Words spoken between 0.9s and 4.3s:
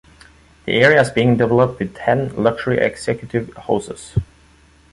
is being developed with ten luxury executive houses.